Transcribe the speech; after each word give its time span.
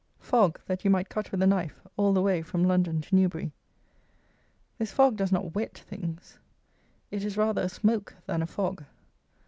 _Fog 0.23 0.59
that 0.65 0.83
you 0.83 0.89
might 0.89 1.09
cut 1.09 1.31
with 1.31 1.43
a 1.43 1.45
knife 1.45 1.79
all 1.95 2.11
the 2.11 2.23
way 2.23 2.41
from 2.41 2.63
London 2.63 3.01
to 3.01 3.13
Newbury. 3.15 3.51
This 4.79 4.91
fog 4.91 5.15
does 5.15 5.31
not 5.31 5.53
wet 5.53 5.77
things. 5.77 6.39
It 7.11 7.23
is 7.23 7.37
rather 7.37 7.61
a 7.61 7.69
smoke 7.69 8.15
than 8.25 8.41
a 8.41 8.47
fog. 8.47 8.83